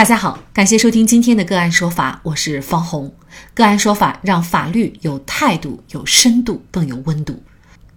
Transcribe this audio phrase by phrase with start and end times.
[0.00, 3.12] 大家好，感谢收听今天的个案说法，我是方红。
[3.52, 7.42] 个案说法让法律有态度、有深度、更有温度。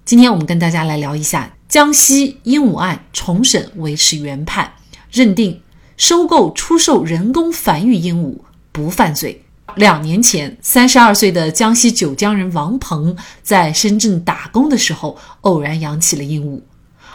[0.03, 4.69] 今天我们跟大家来聊一下江西鹦鹉案重审维持原判，
[5.13, 5.61] 认定
[5.95, 8.37] 收购、出售人工繁育鹦鹉
[8.73, 9.41] 不犯罪。
[9.77, 16.59] 两年前，三十二岁的江西九江人王鹏在深圳打工的时候，偶然养起了鹦鹉。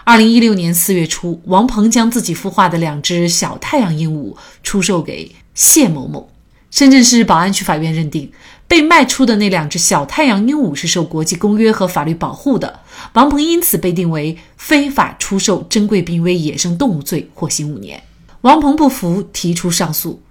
[0.09, 6.31] 二零一六年四月初，王鹏将自己孵化的两只小太阳鹦鹉出售给谢某某。
[6.71, 8.33] 深圳市宝安区法院认定，
[8.67, 12.81] 被卖出的那两只小太阳鹦鹉是受国际公约和法律保护的，
[13.13, 18.03] 王鹏因此被定为非法出售珍贵濒危野生动物罪，获刑五年。
[18.41, 20.23] 王鹏不服，提出上诉。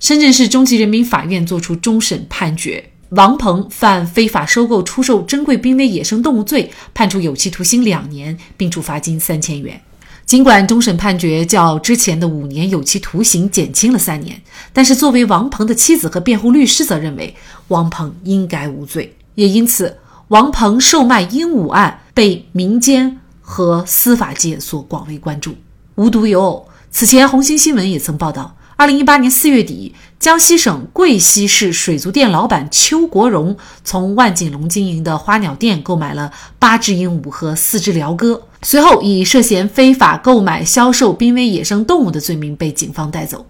[0.00, 2.92] 深圳市中级人民法院作出终审判决。
[3.10, 9.80] 王鹏犯非法收购、出售珍贵濒危野生动物罪，判处有期徒刑两年，并处罚金三千元。
[10.24, 14.42] 尽管终审判决较之前的五年有期徒刑减轻了三年，
[14.72, 17.32] 但是作为王鹏的妻子和辩护律师则认为
[17.68, 19.14] 王鹏应该无罪。
[19.36, 19.96] 也因此，
[20.28, 25.54] 王鹏售卖鹦鹉案被民间和司法界所广为关注。
[25.94, 28.56] 无独有偶，此前红星新闻也曾报道。
[28.78, 43.46] 二零一八年四月底，江西省贵溪市水族店老板邱国荣从万锦龙经营的花鸟店购买了八只鹦鹉和四只鹩哥，随后以涉嫌非法购买、销售濒危野生动物的罪名被警方带走。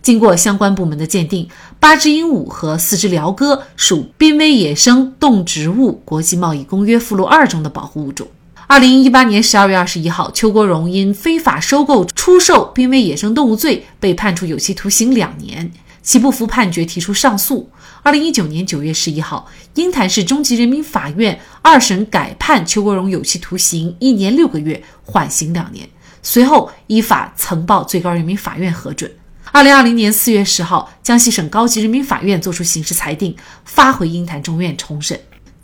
[0.00, 1.48] 经过相关部门的鉴定，
[1.80, 8.28] 八只鹦鹉和四只鹩哥属濒危野生动植物国际贸易公约附录二中的保护物种。
[8.70, 17.70] 二零一八年十二月二十一号，邱国荣因非法收购、出售濒危野生动物罪被判处有期徒刑两年，其不服判决提出上诉。
[18.02, 25.88] 二零一九年九月十一号，鹰潭市中级人民法院二审改判邱国荣有期徒刑一年六个月，缓刑两年。
[26.22, 29.10] 随后依法呈报最高人民法院核准。
[29.50, 35.18] 二零二零年四月十号，江西省高级人民法院作出刑事裁定，发回鹰潭中院重审。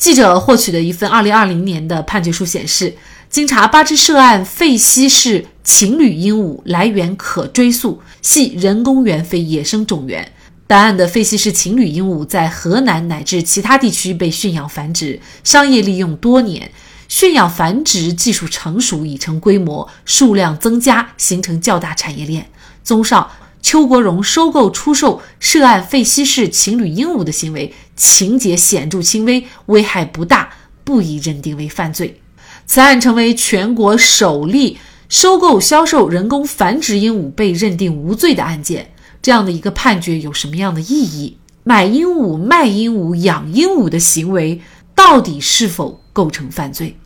[0.05, 2.95] 记者获取的一份2020年的判决书显示，
[3.31, 10.31] 经查，八只涉案费溪市情侣鹦鹉来源可追溯，系人工原非野生种源。
[10.67, 16.71] 本案的费溪市情侣鹦鹉在河南乃至其他地区被驯养繁殖、商业利用多年，
[17.09, 22.47] 驯养繁殖技术成熟，已成规模，数量增加，形成较大产业链。
[22.83, 23.31] 综上。
[23.65, 30.51] 邱国荣收购、出售涉案费溪市情侣鹦鹉的行为，情节显著轻微，危害不大，
[30.85, 32.21] 不宜认定为犯罪。
[32.67, 34.77] 此案成为全国首例
[35.09, 38.93] 收购、销售人工繁殖鹦鹉被认定无罪的案件。
[39.23, 41.39] 这样的一个判决有什么样的意义？
[41.63, 44.61] 买鹦鹉、卖鹦鹉、养鹦鹉的行为
[44.95, 46.99] 到底是否构成犯罪？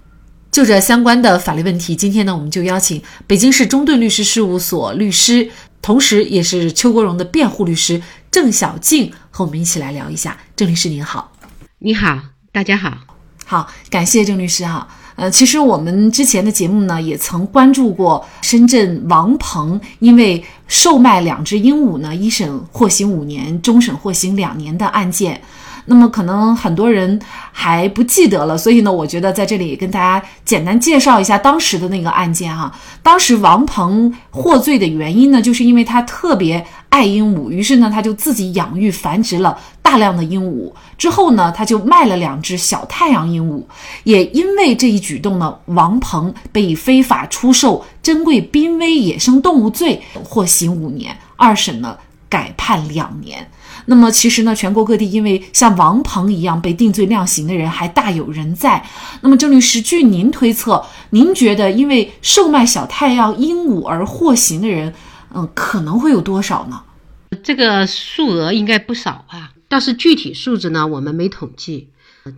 [0.50, 5.48] 就这相关的法律问题，今天呢，我们就邀请北京市中盾律师事务所律师。
[5.88, 10.36] 同时，也是邱国荣的辩护律师郑小静和我们一起来聊一下。
[10.54, 11.32] 郑律师您好，
[11.78, 12.20] 你好，
[12.52, 12.92] 大家好，
[13.46, 14.86] 好，感谢郑律师哈。
[15.16, 25.40] 呃，其实我们之前的节目呢，也曾关注过深圳王鹏因为售卖两只鹦鹉呢，一审获刑五年，终审获刑两年的案件。
[25.88, 27.18] 那么可能很多人
[27.50, 32.72] 还不记得了，所以呢，我觉得在这里跟大家简单介绍一下当时的那个案件哈。
[33.02, 43.62] 当时王鹏获罪的原因呢，就是因为他特别爱鹦鹉，于是呢，他就自己养育繁殖了大量的鹦鹉，之后呢，他就卖了两只小太阳鹦鹉。
[44.04, 51.96] 也因为这一举动呢，王鹏被以非法出售珍贵濒危野生动物罪获刑五年，二审呢
[52.28, 53.50] 改判两年。
[53.90, 58.86] 那么其实呢，全国各地因为像王鹏一样被定罪量刑的人还大有人在。
[59.22, 64.92] 那么郑律师，据您推测，您觉得因为售卖小太阳鹦鹉而获刑的人，
[65.34, 66.82] 嗯，可能会有多少呢？
[67.42, 71.88] 这个数额应该不少啊，但是具体数字呢，我们没统计。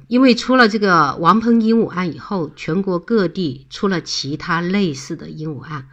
[0.07, 5.87] 因为出了这个王鹏鹦鹉案以后，全国各地出了其他类似的鹦鹉案，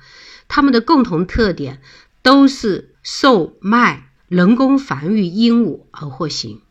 [0.47, 1.81] 他们的共同特点
[2.21, 4.06] 都是售卖。
[4.27, 6.61] 人工繁育鹦鹉而获刑，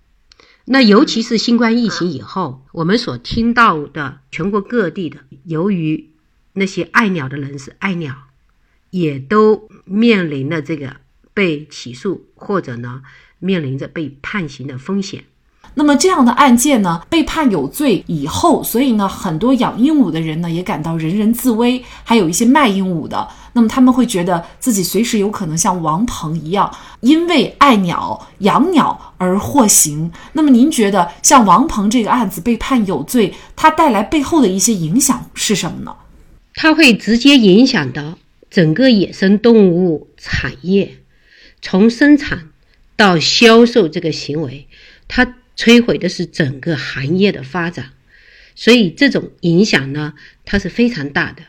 [0.67, 6.11] 那尤其是新冠疫情以后，我们所听到的全国各地的，由于
[6.53, 8.15] 那些爱鸟的人是爱鸟，
[8.91, 10.97] 也都面临了这个
[11.33, 13.03] 被起诉或者呢
[13.39, 15.25] 面临着被判刑的风险。
[15.79, 30.11] 那么这样的案件呢，被判有罪以后，所以呢，很多养鹦鹉的人呢也感到人人自危，还有一些卖鹦鹉的，那么他们会觉得自己随时有可能像王鹏一样，因为爱鸟、养鸟而获刑。
[30.33, 35.95] 那么您觉得，像王鹏这个案子被判有罪，它带来背后的一些影响是什么呢？
[36.55, 38.17] 它会直接影响到
[38.51, 40.97] 整个野生动物产业。
[41.61, 42.49] 从生产
[42.97, 44.67] 到销售这个行为，
[45.07, 47.93] 它摧毁的是整个行业的发展。
[48.55, 50.15] 所以这种影响呢，
[50.45, 51.43] 它是非常大的。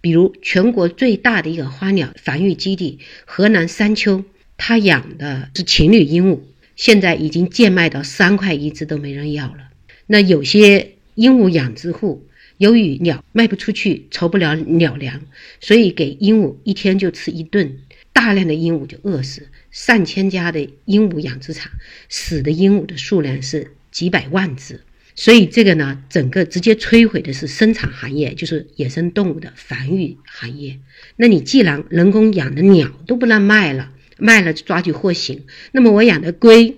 [0.00, 4.24] 比如全国最大的一个花鸟繁育基地河南山丘，
[4.56, 6.40] 它养的是情侣鹦鹉，
[6.76, 9.70] 现在已经贱卖到三块一只都没人要了。
[10.06, 12.26] 那有些鹦鹉养殖户，
[12.58, 15.22] 由于鸟卖不出去，筹不了鸟粮，
[15.60, 17.78] 所以给鹦鹉一天就吃一顿，
[18.12, 19.48] 大量的鹦鹉就饿死。
[19.74, 21.72] 上千家的鹦鹉养殖场，
[22.08, 24.82] 死的鹦鹉的数量是几百万只。
[25.16, 30.78] 所以这个呢，整个直接摧毁的是生产行业，就是野生动物的繁育行业。
[31.16, 35.42] 那你既然人工养的鸟都不让卖了，卖了抓去获刑，
[35.72, 36.76] 那么我养的龟，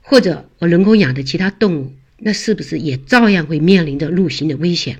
[0.00, 4.98] 或者我人工养的其他动物，那是不是也照样会面临着入刑的危险？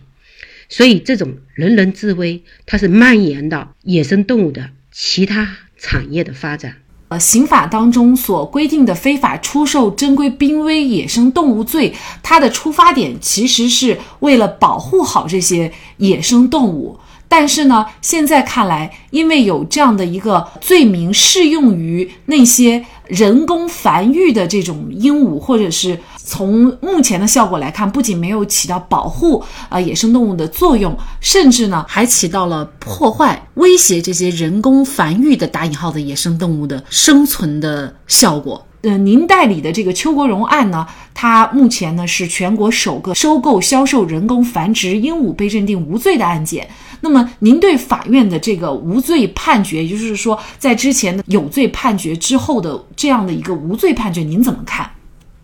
[0.68, 6.76] 所以这种人人自危，它是蔓延到野生动物的其他产业的发展。
[7.18, 16.98] 刑法当中所规定的非法出售珍贵濒危野生动物罪，它的出发点其实是为了保护好这些野生动物。
[17.36, 38.64] 但是呢，现在看来，因为有这样的一个罪名适用于那些人工繁育的这种鹦鹉，或者是从目前的效果来看，不仅没有起到保护啊野生动物的作用，甚至呢还起到了破坏、威胁这些人工繁育的打引号的野生动物的 生存的效果。
[38.84, 46.68] 呃，您代理的这个邱国荣案呢，它目前呢是全国首个收购、销售人工繁殖鹦鹉被认定无罪的案件。
[47.00, 54.90] 那么，您对法院的这个无罪判决，也就是说，在之前的有罪判决之后的这样的一个无罪判决，您怎么看？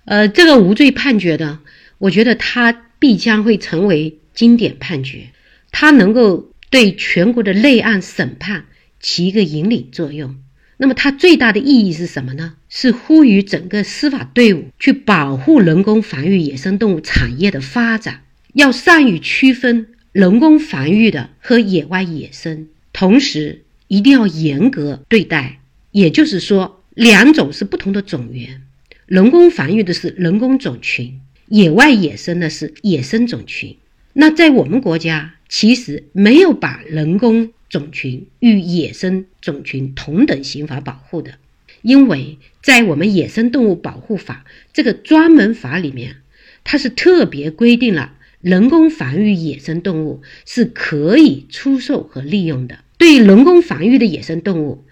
[0.04, 1.60] 呃，这个无罪判决呢，
[1.96, 5.30] 我觉得它必将会成为经典判决，
[5.70, 8.64] 它能够对全国的类案审判
[9.00, 10.36] 起一个引领作用。
[10.76, 12.54] 那么它最大的意义是什么呢？
[12.70, 18.22] 是呼吁整个司法队伍去保护人工繁育野生动物产业的发展，
[18.54, 25.58] 要善于区分人工繁育的和野外野生，同时一定要严格对待。
[25.90, 28.62] 也就是说，两种是不同的种源，
[29.06, 33.76] 人工繁育的是人工种群，野外野生的是野生种群。
[34.12, 41.34] 那在我们国家，其实没有把人工种群与野生种群同等刑法保护的，
[41.82, 46.16] 因为在我们野生动物保护法这个专门法里面，
[46.64, 52.80] 它是特别规定了人工繁育野生动物是可以出售和利用的。
[52.98, 54.84] 对于人工繁育的野生动物，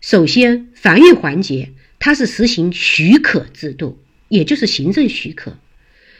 [0.00, 3.98] 首先繁育环节它是实行许可制度，
[4.28, 5.58] 也就是行政许可。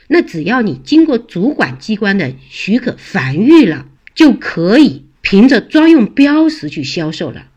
[0.07, 5.03] 那只要你经过主管机关的许可繁育了，就可以。
[5.29, 7.49] 凭着专用标识去销售了。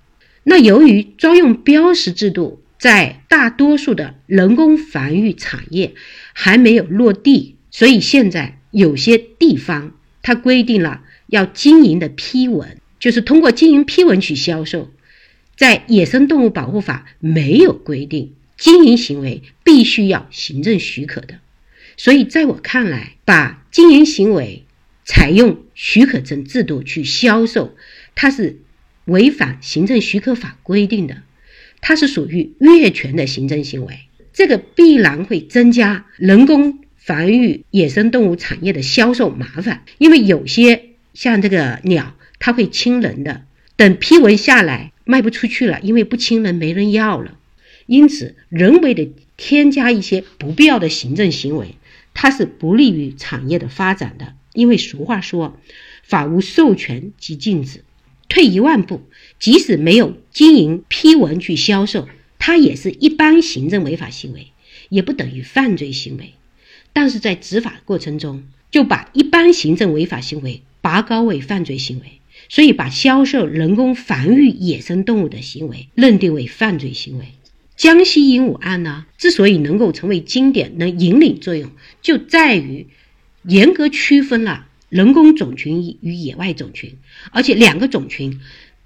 [0.42, 5.94] 那由于专用标识制度在大多数的人工繁育产业
[6.32, 9.92] 还没有落地，所以现在有些地方
[10.22, 14.90] 它规定了要经营的批文，就是通过经营批文去销售。
[15.56, 21.34] 在野生动物保护法没有规定经营行为必须要行政许可的，
[21.96, 24.64] 所以在我看来，把经营行为。
[25.02, 27.74] 采用许可证制度去销售，
[28.14, 28.60] 它是
[29.06, 31.22] 违反行政许可法规定的，
[31.80, 34.00] 它是属于越权的行政行为，
[34.32, 43.42] 这个必然会增加人工繁育野生动物产业的销售麻烦，因为有些像这个鸟，它会亲人的，
[43.76, 47.38] 等批文下来卖不出去了，因为不亲人没人要了，
[47.86, 51.76] 因此人为的添加一些不必要的行政行为，
[52.14, 54.34] 它是不利于产业的发展的。
[54.52, 55.58] 因为俗话说，
[56.02, 57.84] 法无授权即禁止。
[58.30, 59.02] 退一万步，
[59.38, 62.08] 即使没有经营批文去销售，
[62.38, 64.46] 它也是一般行政违法行为，
[64.88, 66.32] 也不等于犯罪行为。
[66.94, 77.26] 但是在执法过程中，就把一般行政违法行为拔高为犯罪行为，所以把销售人工繁育野生动物的行为认定为犯罪行为。
[77.76, 81.70] 江西鹦鹉案呢，之所以能够成为经典，能引领作用，
[82.00, 82.86] 就在于。
[83.44, 86.98] 严格区分了人工种群与野外种群，
[87.30, 88.40] 而且两个种群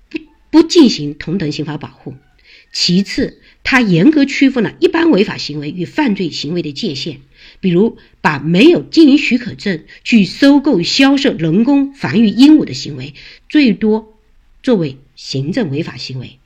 [0.08, 0.18] 不
[0.50, 2.14] 不进行同等刑法保护。
[2.72, 7.20] 其次，它严格区分了一般违法行为与犯罪行为的界限，
[7.60, 13.14] 比如把没有经营许可证去收购、销售人工繁育鹦鹉的行为，
[13.48, 14.14] 最多
[14.62, 16.38] 作为行政违法行为，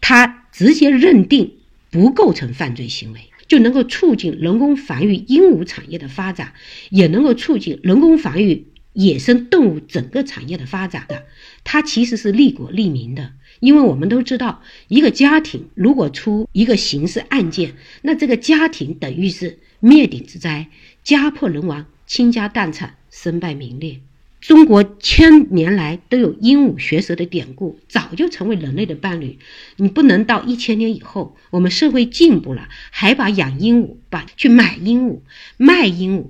[0.00, 1.54] 它直接认定
[1.90, 3.20] 不构成犯罪行为。
[3.46, 6.54] 就能够促进人工繁育鹦鹉产业的发展，
[6.88, 11.26] 也能够促进人工繁育野生动物整个产业的发展的。
[11.62, 20.68] 它其实是利国利民的，因为我们都知道，一个家庭如果出一个刑事案件，那这个家庭等于是灭顶之灾，
[21.02, 24.00] 家破人亡，倾家荡产，身败名裂。
[24.40, 29.38] 中国千年来都有鹦鹉学舌的典故，早就成为人类的伴侣。
[29.76, 35.20] 你不能到一千年以后，我们社会进步了，还把养鹦鹉、把去买鹦鹉、
[35.56, 36.26] 卖鹦鹉、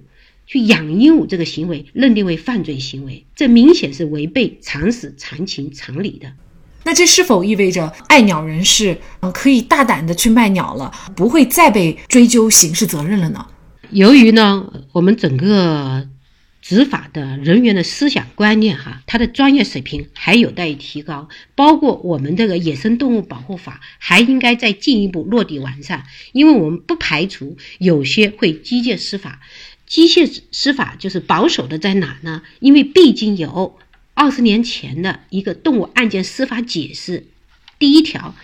[0.55, 6.33] 去养鹦鹉这个行为认定为犯罪行为，这明显是违背常识、常情、常理的。
[6.85, 13.49] 那这是否意味着爱鸟人士嗯可以大胆的去卖鸟了，不会再被追究刑事责任了呢？
[13.91, 16.09] 由于呢，我们整个。
[16.67, 21.29] 执法的人员的思想观念，哈，他的专业水平还有待于提高。
[21.55, 26.05] 包括我们这个野生动物保护法，还应该再进一步落地完善。
[26.33, 29.41] 因为我们不排除有些会机械施法，
[29.87, 32.43] 机械司法就是保守的在哪呢？
[32.61, 33.79] 因为毕竟有
[34.15, 37.27] 二十年前的一个动物案件司法解释，
[37.79, 38.35] 第一条，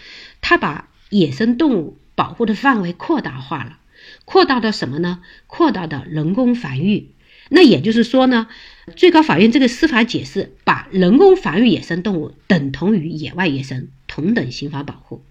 [0.40, 3.78] 他把野生动物保护的范围扩大化了，
[4.24, 5.22] 扩大到什么呢？
[5.46, 7.10] 扩大到人工繁育。
[7.48, 8.46] 那也就是说呢，
[8.94, 15.24] 最高法院这个司法解释把人工繁育野生动物等同于野外野生，同等刑法保护。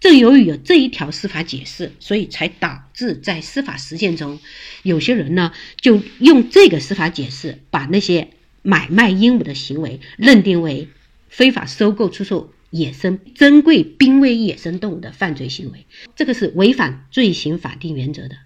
[0.00, 4.40] 正由于有这一条司法解释，所以才导致在司法实践中，
[4.82, 8.30] 有些人呢就用这个司法解释把那些
[8.62, 10.88] 买卖鹦鹉的行为认定为
[11.28, 18.36] 非法收购、出售野生珍贵濒危野生动物的犯罪行为，这个是违反罪行法定原则的，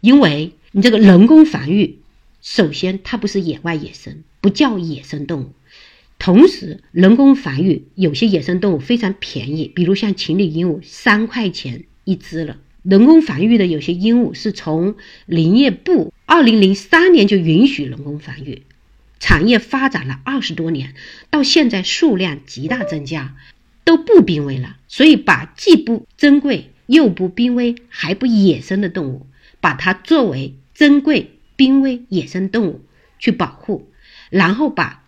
[0.00, 1.98] 因为你这个人工繁育。
[2.44, 5.52] 首先，它不是野外野生，不叫野生动物。
[6.24, 12.58] 同时，人工繁育有些野生动物非常便宜，比如像情侣鹦鹉，三块钱一只了。
[12.84, 14.94] 人工繁育的有些鹦鹉是从
[15.26, 18.62] 林业部二零零三年就允许人工繁育，
[19.18, 20.94] 产业发展了二十多年，
[21.28, 23.34] 到现在数量极大增加，
[23.82, 24.76] 都不濒危了。
[24.86, 29.26] 所以，把既不珍贵又不濒危还不野生的动物，
[29.60, 31.32] 把它作为珍贵。
[31.56, 32.80] 濒危野生动物
[33.18, 33.90] 去保护，
[34.30, 35.04] 然后把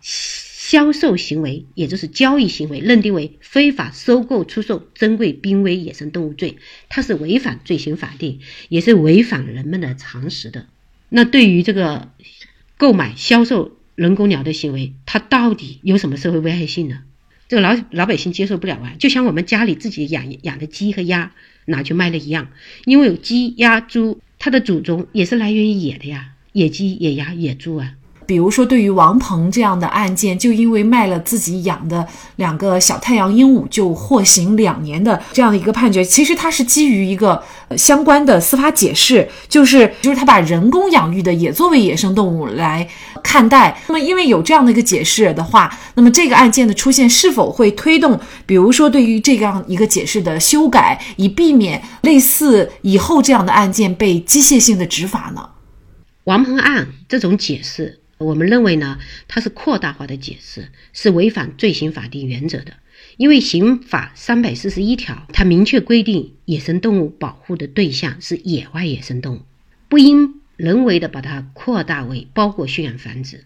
[0.67, 6.57] 销售行为，也就是交易行为，认定为非法收购、出售珍贵濒危野生动物罪，
[6.89, 10.65] 它是违反罪行法定，也是违反人们的常识的。
[11.09, 12.09] 那对于这个
[12.77, 17.03] 购买、销售人工鸟的行为，它到底有什么社会危害性呢？
[17.47, 18.95] 这个老老百姓接受不了啊！
[18.97, 21.31] 就像我们家里自己养养的鸡和鸭
[21.65, 22.49] 拿去卖了一样，
[22.85, 26.31] 因为有鸡、鸭、猪，它的祖宗也是来源于野的呀。
[26.53, 27.93] 野鸡、野鸭、野猪啊，
[28.25, 37.43] 比如说对于王鹏这样的案件，就因为卖了自己养的两个小太阳鹦鹉，就获刑两年的这样的一个判决，其实它是基于一个
[37.77, 42.87] 相关的司法解释，就是就是他把人工养育的也作为野生动物来
[43.23, 43.79] 看待。
[43.87, 55.49] 那么因为有这样的一个解释的话，那么这个案件的出现是否会推动，比如说对于这样一个解释的修改，以避免类似以后这样的案件被机械性的执法呢？
[56.25, 62.73] 王鹏案这种解释，我们认为呢，它是扩大化的解释，是违反罪行法定原则的。
[63.17, 69.41] 因为刑法三百四十一条，它明确规定，野生动物保护的对象是野外野生动物，
[69.89, 73.45] 不应人为的把它扩大为包括驯养繁殖。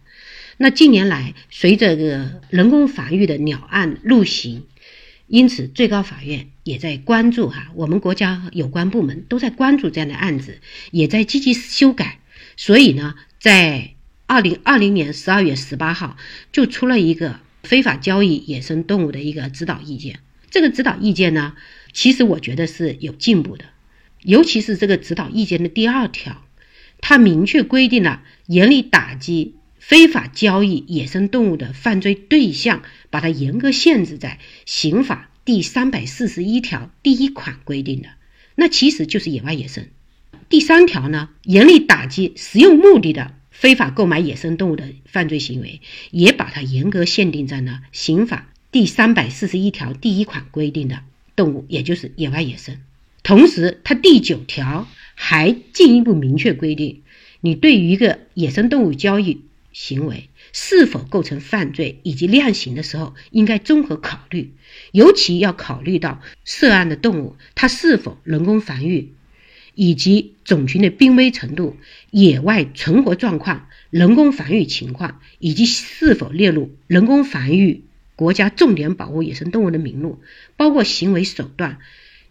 [0.58, 4.64] 那近年来，随着这个人工繁育的鸟案入刑，
[5.28, 10.60] 因此最高法院也在关注哈，我们国家有关部门都在关注这样的案子，
[10.92, 12.20] 也在积极修改。
[12.58, 13.94] 所以呢，在
[14.30, 16.16] 二零二零年十二月十八号
[16.52, 20.20] 就出了一个非法交易野生动物的一个指导意见。
[20.52, 21.56] 这个指导意见呢，
[21.94, 23.66] 其实我觉得是有进步的，
[24.22, 26.46] 尤其是这个指导意见的第二条，
[27.02, 38.10] 它明确规定了严厉打击非法交易野生动物的犯罪对象，把它严格限制在刑法第三百四十一条第一款规定的，
[38.54, 39.88] 那其实就是野外野生。
[40.50, 51.02] 第三条呢，严厉打击实用目的的非法购买野生动物的犯罪行为，也把它严格限定在了刑法第三百四十一条第一款规定的
[51.36, 52.78] 动物，也就是野外野生。
[53.22, 57.02] 同时，它第九条还进一步明确规定，
[57.42, 59.42] 你对于一个野生动物交易
[59.74, 64.54] 行为是否构成犯罪以及量刑的时候，应该综合考虑，
[64.94, 69.12] 尤其要考虑到涉案的动物它是否人工繁育。
[69.82, 71.78] 以及种群的濒危程度、
[72.12, 77.84] 野外存活状况、人工繁育情况，以及是否列入人工繁育
[78.18, 80.20] 国家重点保护野生动物的名录，
[80.58, 81.78] 包括行为手段、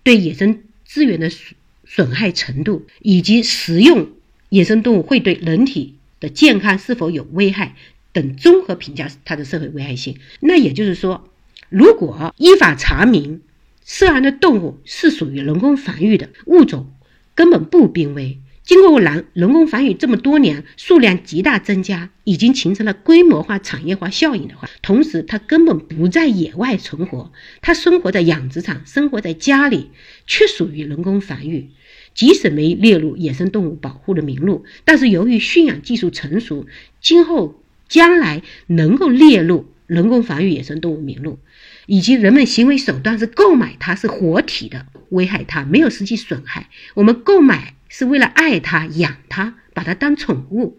[0.02, 4.10] 对野生资源的损损害程度，以及食用
[4.50, 7.76] 野生动物会对人体的健康是否有危害
[8.12, 10.18] 等综合评价它的社会危害性。
[10.40, 11.30] 那也就是说，
[11.70, 13.40] 如果依法查明
[13.86, 16.92] 涉案的动物是属于人工繁育的物种，
[17.38, 18.40] 根本不濒危。
[18.64, 27.30] 经过人人工繁育这么多年，数量极大增加，已经形成了规模化产业化效应的话，同时它根本不在野外存活，
[27.60, 29.92] 它生活在养殖场，生活在家里，
[30.26, 31.68] 却属于人工繁育。
[32.12, 36.66] 即使没列入野生动物保护的名录，但是由于驯养技术成熟，
[37.00, 41.38] 今后将来能够列入人工繁育野生动物名录，
[41.88, 47.74] 以及人们行为手段是购买它是活体的，危害它没有实际损害，我们购买。
[47.90, 50.78] 是为了爱它、养它，把它当宠物，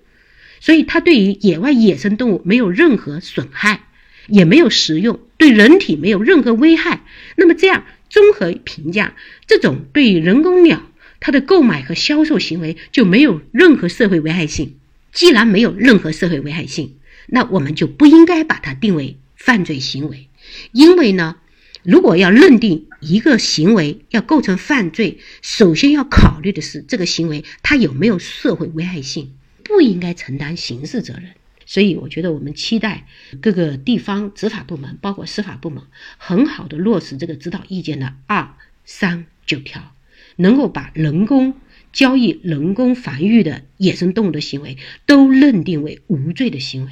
[0.60, 3.82] 所以它对于野外野生动物没有任何损害，
[4.28, 7.02] 也没有食用，对人体没有任何危害。
[7.36, 9.16] 那么这样综合评价，
[9.48, 10.84] 这种对于人工鸟
[11.20, 14.76] 它的购买和销售行为就没有任何社会危害性。
[15.12, 16.94] 既然没有任何社会危害性，
[17.26, 20.29] 那我们就不应该把它定为犯罪行为，
[20.72, 21.38] 因为呢。
[21.82, 31.32] 如果要认定一个行为要构成犯罪，首先要考虑的是这个行为它有没有社会危害性，不应该承担刑事责任。
[31.66, 33.08] 所以，我觉得我们期待
[33.42, 35.84] 各个地方执法部门，包括司法部门，
[36.18, 39.96] 很好的落实这个指导意见的二三九条，
[40.36, 41.56] 能够把人工
[41.94, 46.92] 交易、人工繁育的野生动物的行为都认定为无罪的行为。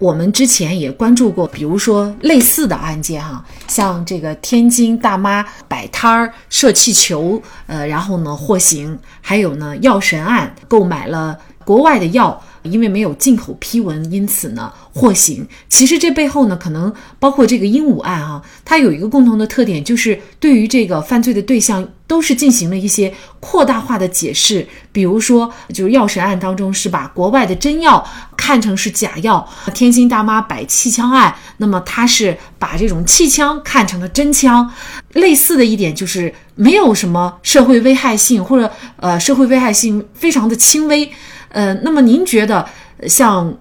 [0.00, 12.42] 我们之前也关注过，比如说类似的案件哈，像这个天津大妈摆摊儿射气球，呃，然后呢获刑；还有呢药神案，购买了国外的药。
[12.62, 15.46] 因为没有进口批文，因此呢获刑。
[15.68, 24.66] 其实这背后呢，可能包括这个鹦鹉案啊，它有一个共同的特点，就是对于这个犯罪的对象都是进行了一些扩大化的解释。
[24.92, 28.04] 比如说，就是药神案当中是把国外的真药
[28.36, 34.68] 看成是假药；天津大妈摆气枪案，那么他是把这种气枪看成了真枪。
[35.14, 41.10] 类似的一点就是没有什么社会危害性，或者呃社会危害性非常的轻微。
[41.50, 42.68] 呃，那么您觉得
[43.06, 43.58] 像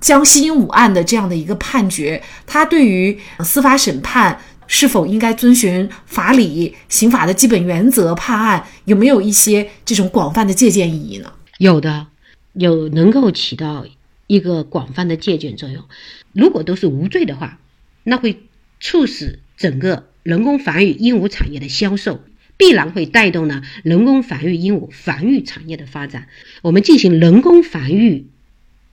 [0.00, 11.32] 江西鹦鹉案的这样的一个判决，它对于司法审判是否应该遵循法理、刑法的基本原则判案，有没有一些这种广泛的借鉴意义呢？
[11.58, 12.06] 有的，
[12.52, 13.84] 有能够起到
[14.26, 15.84] 一个广泛的借鉴作用。
[16.32, 17.58] 如果都是无罪的话，
[18.04, 18.44] 那会
[18.78, 22.20] 促使整个人工繁育鹦鹉产业的销售。
[22.60, 26.28] 必然会带动呢人工繁育鹦鹉繁育产业的发展。
[26.60, 28.26] 我们进行人工繁育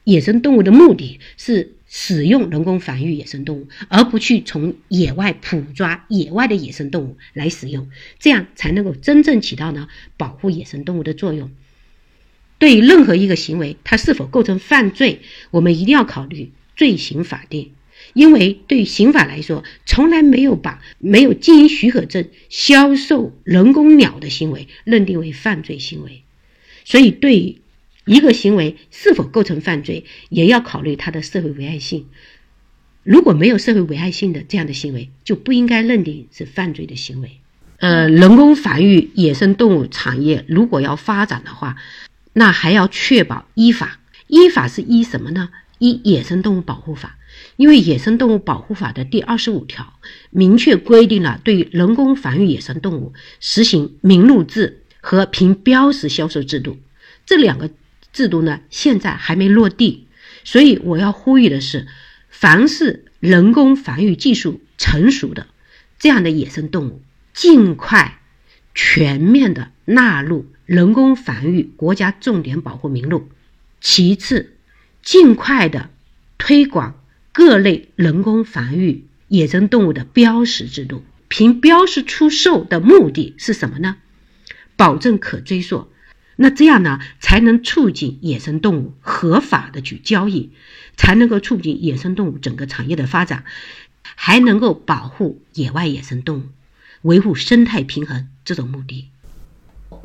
[0.06, 11.52] 野生动物的目的是使用人工繁育野生动物，而不去从野外捕抓野外的野生动物来使用，这样才能够真正起到呢保护野生动物的作用。
[12.60, 15.20] 对于任何一个行为，它是否构成犯罪，
[15.52, 17.72] 我们一定要考虑罪行法定。
[18.14, 26.24] 因为对刑法来说，从来没有把没有经营许可证销售人工鸟的行为认定为犯罪行为，
[26.86, 27.62] 所以对
[28.06, 32.08] 一个行为是否构成犯罪，也要考虑它的社会危害性。
[33.04, 37.40] 如果没有社会危害性的这样的行为，就不应该认定是犯罪的行为。
[37.78, 41.76] 呃，人工繁育野生动物产业如果要发展的话，
[42.34, 44.00] 那还要确保依法。
[44.28, 45.50] 依法是依什么呢？
[45.80, 47.17] 依《野生动物保护法》。
[47.58, 56.78] 因为《野生动物保护法》的第二十五条明确规定了对人工繁育野生动物实行名录制和凭标识销售制度，
[57.26, 57.72] 这两个
[58.14, 60.08] 制度呢现在还没落地，
[60.44, 61.88] 所以我要呼吁的是，
[62.30, 65.48] 凡是人工繁育技术成熟的
[65.98, 67.02] 这样的野生动物，
[67.34, 68.20] 尽快
[68.76, 73.30] 全面的纳入人工繁育国家重点保护名录，
[73.82, 74.58] 其次，
[75.02, 75.90] 尽快的
[76.38, 76.97] 推广。
[77.38, 83.98] 各类人工繁育野生动物的标识制度，凭标识出售的目的是什么呢？
[84.76, 85.88] 保证可追溯，
[86.36, 90.50] 那这样呢，才能促进野生动物合法的去交易，
[90.96, 93.44] 才能够促进野生动物整个产业的发展，
[94.02, 96.44] 还能够保护野外野生动物，
[97.04, 99.10] 维护生态平衡这种目的。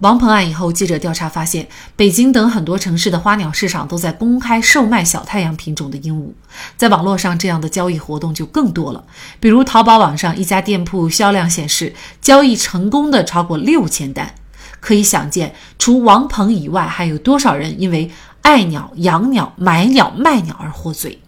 [0.02, 6.32] 王鹏案以后，记者调查发现，北京等很多城市的花鸟市场都在公开售卖小太阳品种的鹦鹉。
[6.76, 9.04] 在网络上，这样的交易活动就更多了。
[9.38, 14.34] 比如，淘宝网上一家店铺销量显示，交易成功的超过六千单。
[14.80, 18.10] 可以想见，除王鹏以外，还有多少人因为
[18.40, 21.20] 爱鸟、养鸟、买鸟、卖鸟而获罪？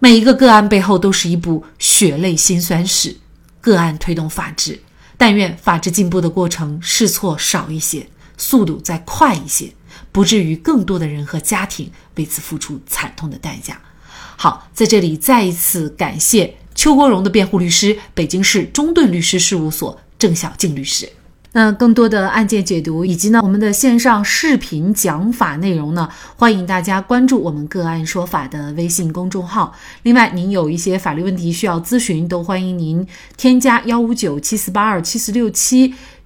[0.00, 3.16] 每一个个案背后都是一部血泪辛酸史。
[3.62, 4.78] 个案推动法治。
[5.16, 8.06] 但愿法治进步的过程试错少一些，
[8.38, 9.74] 速度再快一些，
[10.10, 13.78] 不至于更多的人和家庭为此付出惨痛的代价。
[14.36, 21.10] 好，在这里再一次感谢邱国荣的辩护律师，北京市中盾律师事务所郑小静律师。
[21.52, 29.74] 那更多的案件解读以及呢我们的线上视频讲法内容呢，欢迎大家关注我们个案说法的微信公众号。
[30.02, 33.04] 另外，您有一些法律问题需要咨询，都欢迎您
[33.36, 35.94] 添加幺五九七四八二七四六七